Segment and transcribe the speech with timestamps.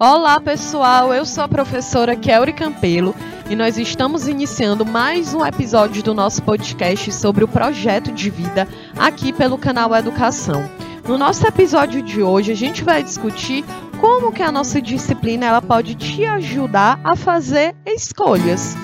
[0.00, 3.16] Olá pessoal, eu sou a professora Kelly Campelo
[3.50, 8.68] e nós estamos iniciando mais um episódio do nosso podcast sobre o projeto de vida
[8.96, 10.62] aqui pelo canal Educação.
[11.04, 13.64] No nosso episódio de hoje a gente vai discutir
[14.00, 18.76] como que a nossa disciplina ela pode te ajudar a fazer escolhas.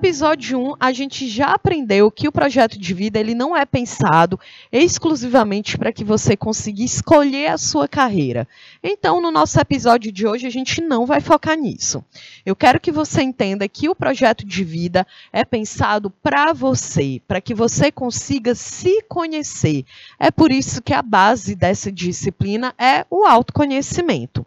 [0.00, 4.40] Episódio 1, a gente já aprendeu que o projeto de vida ele não é pensado
[4.72, 8.48] exclusivamente para que você consiga escolher a sua carreira.
[8.82, 12.02] Então, no nosso episódio de hoje, a gente não vai focar nisso.
[12.46, 17.42] Eu quero que você entenda que o projeto de vida é pensado para você, para
[17.42, 19.84] que você consiga se conhecer.
[20.18, 24.46] É por isso que a base dessa disciplina é o autoconhecimento.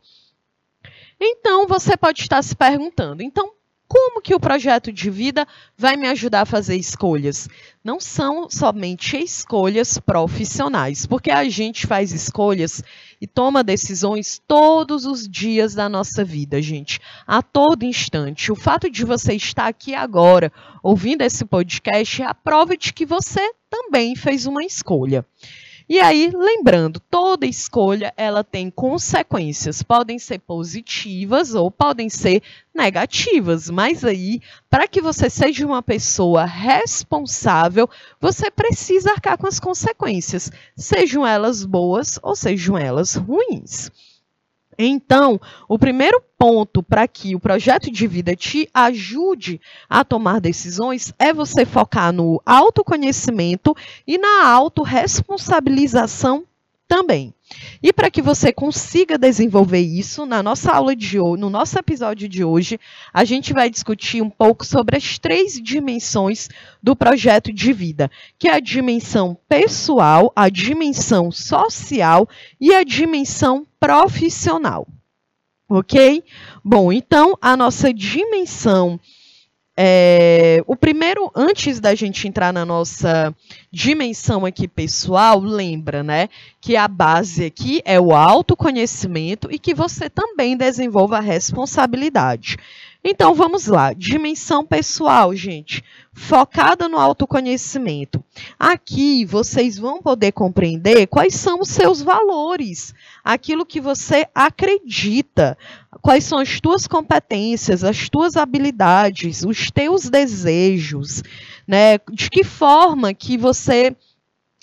[1.21, 3.53] Então, você pode estar se perguntando, então,
[3.93, 5.47] como que o projeto de vida
[5.77, 7.47] vai me ajudar a fazer escolhas?
[7.83, 12.83] Não são somente escolhas profissionais, porque a gente faz escolhas
[13.21, 18.51] e toma decisões todos os dias da nossa vida, gente, a todo instante.
[18.51, 20.51] O fato de você estar aqui agora
[20.81, 25.23] ouvindo esse podcast é a prova de que você também fez uma escolha.
[25.87, 32.41] E aí, lembrando, toda escolha ela tem consequências, podem ser positivas ou podem ser
[32.73, 37.89] negativas, mas aí, para que você seja uma pessoa responsável,
[38.19, 43.91] você precisa arcar com as consequências, sejam elas boas ou sejam elas ruins.
[44.77, 51.13] Então, o primeiro ponto para que o projeto de vida te ajude a tomar decisões
[51.17, 56.45] é você focar no autoconhecimento e na autorresponsabilização
[56.87, 57.33] também.
[57.81, 62.29] E para que você consiga desenvolver isso, na nossa aula de hoje, no nosso episódio
[62.29, 62.79] de hoje,
[63.13, 66.49] a gente vai discutir um pouco sobre as três dimensões
[66.81, 72.27] do projeto de vida, que é a dimensão pessoal, a dimensão social
[72.59, 74.87] e a dimensão profissional.
[75.67, 76.23] Ok?
[76.63, 78.97] Bom, então a nossa dimensão
[79.75, 83.35] é, o primeiro, antes da gente entrar na nossa
[83.71, 86.29] dimensão aqui pessoal, lembra, né,
[86.61, 92.57] que a base aqui é o autoconhecimento e que você também desenvolva a responsabilidade.
[93.03, 95.83] Então vamos lá, dimensão pessoal, gente,
[96.13, 98.23] focada no autoconhecimento.
[98.57, 105.57] Aqui vocês vão poder compreender quais são os seus valores, aquilo que você acredita,
[106.01, 111.21] quais são as tuas competências, as tuas habilidades, os teus desejos,
[111.67, 111.97] né?
[112.09, 113.93] De que forma que você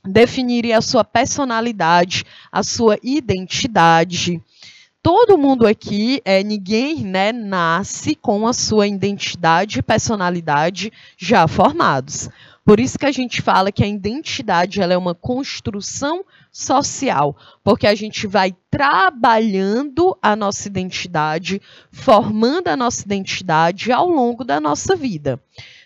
[0.03, 4.43] definiria a sua personalidade, a sua identidade
[5.03, 12.29] todo mundo aqui, é, ninguém né, nasce com a sua identidade e personalidade já formados.
[12.65, 17.87] Por isso que a gente fala que a identidade ela é uma construção social, porque
[17.87, 24.95] a gente vai trabalhando a nossa identidade, formando a nossa identidade ao longo da nossa
[24.95, 25.41] vida.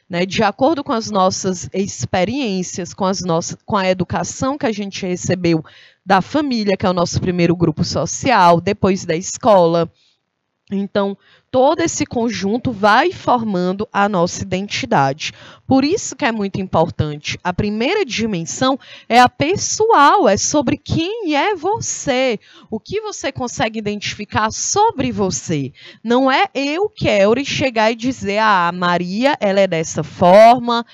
[0.06, 4.72] Né, de acordo com as nossas experiências, com, as nossas, com a educação que a
[4.72, 5.64] gente recebeu
[6.04, 9.90] da família, que é o nosso primeiro grupo social, depois da escola.
[10.70, 11.16] Então,
[11.50, 15.32] todo esse conjunto vai formando a nossa identidade.
[15.66, 17.38] Por isso que é muito importante.
[17.44, 18.78] A primeira dimensão
[19.08, 22.40] é a pessoal, é sobre quem é você,
[22.70, 25.70] o que você consegue identificar sobre você.
[26.02, 30.84] Não é eu, quero chegar e dizer, ah, a Maria, ela é dessa forma,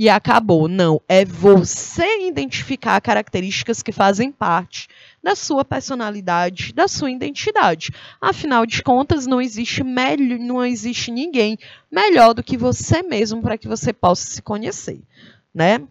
[0.00, 0.66] e acabou.
[0.66, 4.88] Não, é você identificar características que fazem parte
[5.22, 7.92] da sua personalidade, da sua identidade.
[8.18, 11.58] Afinal de contas, não existe melhor, não existe ninguém
[11.92, 15.02] melhor do que você mesmo para que você possa se conhecer,
[15.54, 15.82] né?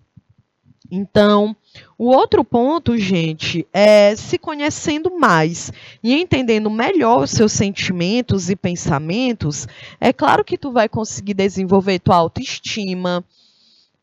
[0.89, 1.55] Então,
[1.95, 5.71] o outro ponto, gente, é se conhecendo mais
[6.01, 9.67] e entendendo melhor os seus sentimentos e pensamentos,
[10.01, 13.23] é claro que tu vai conseguir desenvolver tua autoestima,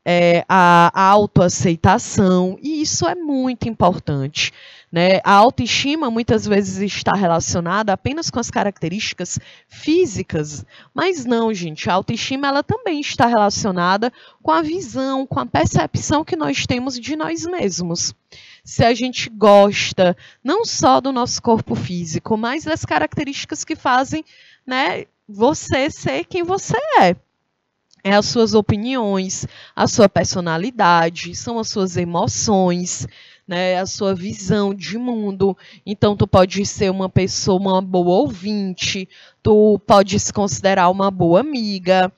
[0.08, 4.52] é, a, a autoaceitação, e isso é muito importante.
[4.90, 5.20] Né?
[5.24, 9.36] A autoestima muitas vezes está relacionada apenas com as características
[9.66, 10.64] físicas,
[10.94, 11.90] mas não, gente.
[11.90, 17.00] A autoestima ela também está relacionada com a visão, com a percepção que nós temos
[17.00, 18.14] de nós mesmos.
[18.62, 24.24] Se a gente gosta não só do nosso corpo físico, mas das características que fazem
[24.64, 27.16] né, você ser quem você é
[28.06, 33.04] é as suas opiniões, a sua personalidade, são as suas emoções,
[33.48, 35.56] né, a sua visão de mundo.
[35.84, 39.08] Então, tu pode ser uma pessoa, uma boa ouvinte,
[39.42, 42.12] tu pode se considerar uma boa amiga,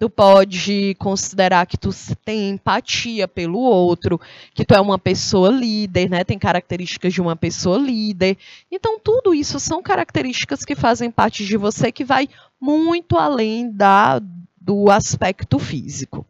[0.00, 1.90] Tu pode considerar que tu
[2.24, 4.18] tem empatia pelo outro,
[4.54, 6.24] que tu é uma pessoa líder, né?
[6.24, 8.38] Tem características de uma pessoa líder.
[8.72, 14.22] Então, tudo isso são características que fazem parte de você que vai muito além da,
[14.70, 16.24] do aspecto físico.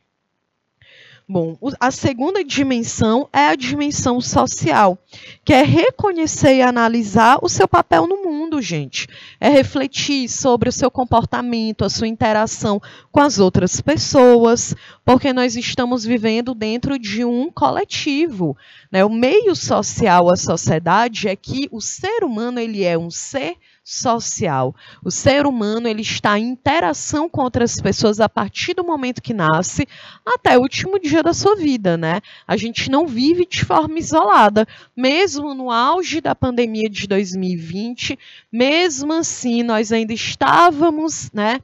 [1.29, 4.99] Bom, a segunda dimensão é a dimensão social,
[5.45, 9.07] que é reconhecer e analisar o seu papel no mundo, gente.
[9.39, 12.81] É refletir sobre o seu comportamento, a sua interação
[13.13, 18.57] com as outras pessoas, porque nós estamos vivendo dentro de um coletivo.
[18.91, 19.05] Né?
[19.05, 23.57] O meio social, a sociedade, é que o ser humano ele é um ser
[23.91, 24.75] social.
[25.05, 29.35] O ser humano ele está em interação com outras pessoas a partir do momento que
[29.35, 29.87] nasce
[30.25, 32.21] até o último dia da sua vida, né?
[32.47, 34.67] A gente não vive de forma isolada,
[34.97, 38.17] mesmo no auge da pandemia de 2020,
[38.53, 41.61] mesmo assim nós ainda estávamos, né,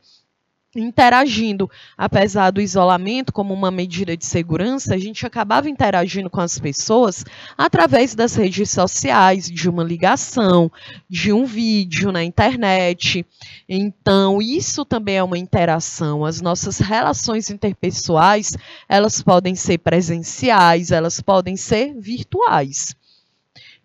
[0.79, 6.59] interagindo, apesar do isolamento como uma medida de segurança, a gente acabava interagindo com as
[6.59, 7.25] pessoas
[7.57, 10.71] através das redes sociais, de uma ligação,
[11.09, 13.25] de um vídeo na internet.
[13.69, 16.25] Então, isso também é uma interação.
[16.25, 18.57] As nossas relações interpessoais,
[18.89, 22.95] elas podem ser presenciais, elas podem ser virtuais.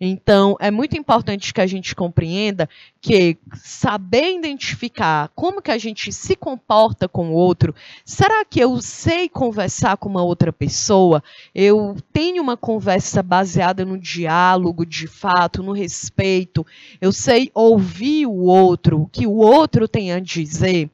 [0.04, 2.68] Então, é muito importante que a gente compreenda
[3.00, 7.72] que saber identificar como que a gente se comporta com o outro,
[8.04, 11.22] será que eu sei conversar com uma outra pessoa?
[11.54, 16.66] Eu tenho uma conversa baseada no diálogo, de fato, no respeito?
[17.00, 20.90] Eu sei ouvir o outro, o que o outro tem a dizer?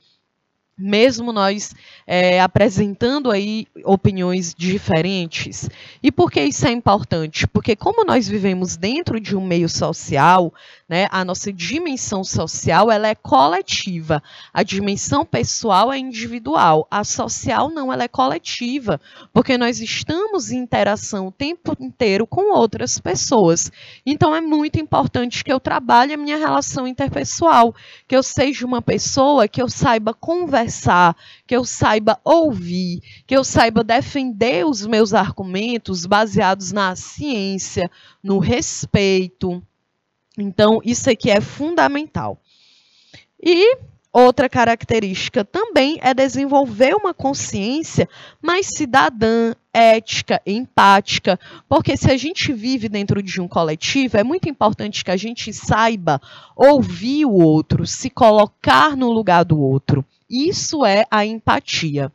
[0.78, 1.74] mesmo nós
[2.10, 5.68] é, apresentando aí opiniões diferentes.
[6.02, 7.46] E por que isso é importante?
[7.46, 10.52] Porque como nós vivemos dentro de um meio social,
[10.88, 14.22] né, a nossa dimensão social ela é coletiva,
[14.54, 18.98] a dimensão pessoal é individual, a social não, ela é coletiva,
[19.32, 23.70] porque nós estamos em interação o tempo inteiro com outras pessoas.
[24.06, 27.74] Então é muito importante que eu trabalhe a minha relação interpessoal,
[28.06, 31.16] que eu seja uma pessoa que eu saiba conversar conversar,
[31.48, 37.90] que eu saiba ouvir, que eu saiba defender os meus argumentos baseados na ciência,
[38.22, 39.62] no respeito.
[40.36, 42.38] Então, isso aqui é fundamental.
[43.42, 43.78] E
[44.12, 48.06] outra característica também é desenvolver uma consciência
[48.42, 54.50] mais cidadã, ética, empática, porque se a gente vive dentro de um coletivo, é muito
[54.50, 56.20] importante que a gente saiba
[56.54, 60.04] ouvir o outro, se colocar no lugar do outro.
[60.30, 62.12] Isso é a empatia.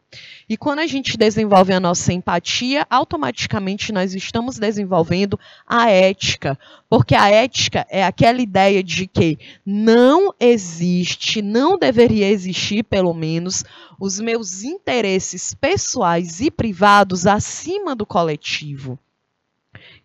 [0.47, 6.59] E quando a gente desenvolve a nossa empatia, automaticamente nós estamos desenvolvendo a ética.
[6.87, 13.63] Porque a ética é aquela ideia de que não existe, não deveria existir, pelo menos,
[13.99, 18.99] os meus interesses pessoais e privados acima do coletivo.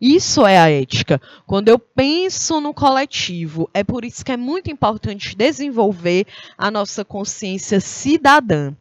[0.00, 1.20] Isso é a ética.
[1.46, 6.26] Quando eu penso no coletivo, é por isso que é muito importante desenvolver
[6.56, 8.74] a nossa consciência cidadã.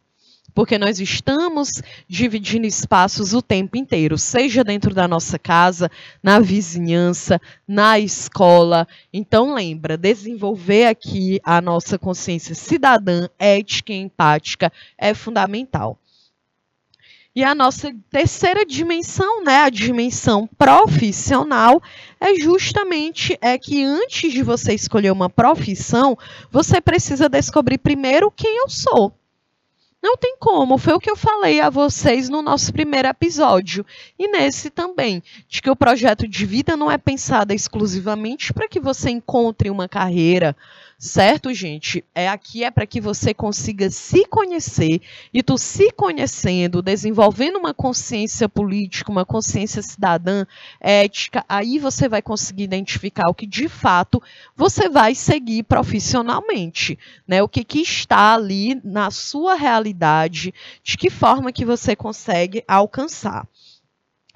[0.54, 5.88] Porque nós estamos dividindo espaços o tempo inteiro, seja dentro da nossa casa,
[6.24, 8.88] na vizinhança, na escola.
[9.14, 16.00] Então, lembra, desenvolver aqui a nossa consciência cidadã, ética e empática é fundamental.
[17.38, 21.80] E a nossa terceira dimensão, né, a dimensão profissional,
[22.20, 26.18] é justamente é que antes de você escolher uma profissão,
[26.50, 29.14] você precisa descobrir primeiro quem eu sou.
[30.02, 33.86] Não tem como, foi o que eu falei a vocês no nosso primeiro episódio.
[34.18, 38.80] E nesse também, de que o projeto de vida não é pensado exclusivamente para que
[38.80, 40.56] você encontre uma carreira,
[40.98, 42.04] certo, gente?
[42.14, 45.02] É aqui é para que você consiga se conhecer
[45.34, 50.46] e tu se conhecendo, desenvolvendo uma consciência política, uma consciência cidadã,
[50.80, 54.22] ética, aí você vai conseguir identificar o que de fato
[54.56, 57.44] você vai seguir profissionalmente, né?
[57.44, 63.48] O que que está ali na sua realidade, de que forma que você consegue alcançar.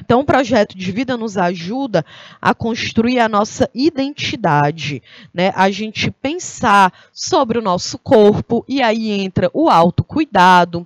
[0.03, 2.05] Então, o projeto de vida nos ajuda
[2.41, 5.01] a construir a nossa identidade,
[5.33, 5.53] né?
[5.55, 10.85] A gente pensar sobre o nosso corpo, e aí entra o autocuidado.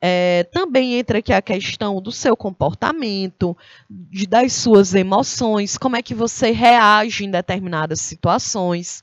[0.00, 3.56] É, também entra aqui a questão do seu comportamento,
[3.88, 9.02] de, das suas emoções, como é que você reage em determinadas situações.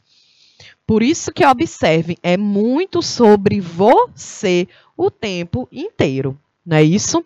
[0.86, 7.25] Por isso que observem, é muito sobre você o tempo inteiro, não é isso?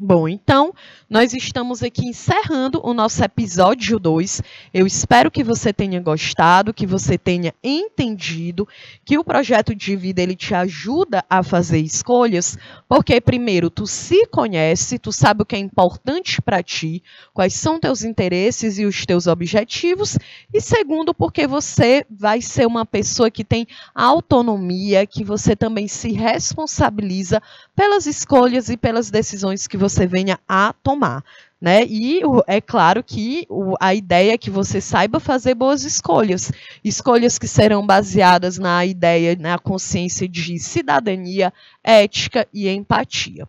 [0.00, 0.72] Bom, então,
[1.10, 4.42] nós estamos aqui encerrando o nosso episódio 2.
[4.72, 8.68] Eu espero que você tenha gostado, que você tenha entendido
[9.04, 12.56] que o projeto de vida ele te ajuda a fazer escolhas,
[12.88, 17.02] porque primeiro tu se conhece, tu sabe o que é importante para ti,
[17.34, 20.16] quais são teus interesses e os teus objetivos,
[20.54, 26.12] e segundo, porque você vai ser uma pessoa que tem autonomia, que você também se
[26.12, 27.42] responsabiliza
[27.74, 31.24] pelas escolhas e pelas decisões que você você venha a tomar.
[31.60, 31.84] Né?
[31.86, 33.46] E é claro que
[33.80, 36.52] a ideia é que você saiba fazer boas escolhas,
[36.84, 41.52] escolhas que serão baseadas na ideia, na consciência de cidadania,
[41.82, 43.48] ética e empatia.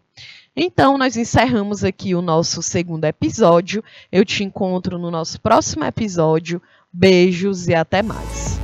[0.56, 3.84] Então, nós encerramos aqui o nosso segundo episódio.
[4.12, 6.62] Eu te encontro no nosso próximo episódio.
[6.92, 8.59] Beijos e até mais.